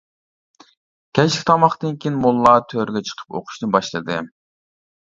كەچلىك 1.19 1.45
تاماقتىن 1.51 1.95
كېيىن 2.01 2.19
موللا 2.25 2.57
تۆرگە 2.75 3.07
چىقىپ 3.13 3.41
ئوقۇشنى 3.41 3.73
باشلىدى. 3.79 4.23